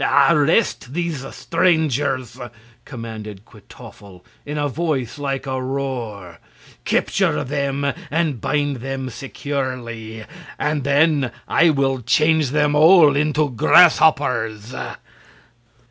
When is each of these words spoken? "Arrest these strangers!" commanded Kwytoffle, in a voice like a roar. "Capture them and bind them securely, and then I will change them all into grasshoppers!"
"Arrest 0.31 0.95
these 0.95 1.23
strangers!" 1.35 2.39
commanded 2.85 3.45
Kwytoffle, 3.45 4.25
in 4.47 4.57
a 4.57 4.67
voice 4.67 5.19
like 5.19 5.45
a 5.45 5.61
roar. 5.61 6.39
"Capture 6.85 7.43
them 7.43 7.85
and 8.09 8.41
bind 8.41 8.77
them 8.77 9.11
securely, 9.11 10.25
and 10.57 10.83
then 10.83 11.31
I 11.47 11.69
will 11.69 12.01
change 12.01 12.49
them 12.49 12.73
all 12.73 13.15
into 13.15 13.51
grasshoppers!" 13.51 14.73